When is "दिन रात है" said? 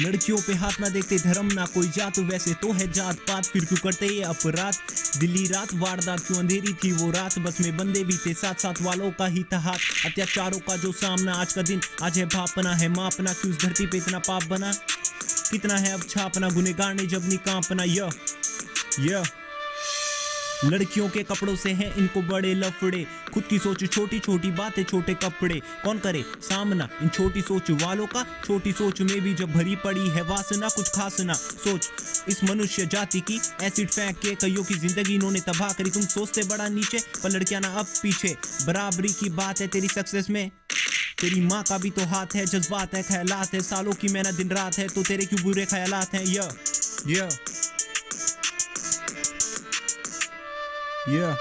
44.34-44.86